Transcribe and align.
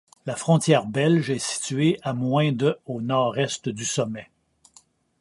La 0.25 0.35
frontière 0.35 0.87
belge 0.87 1.29
est 1.29 1.37
située 1.37 1.99
à 2.01 2.13
moins 2.15 2.51
de 2.51 2.75
au 2.87 3.01
nord-est 3.01 3.69
du 3.69 3.85
sommet. 3.85 4.31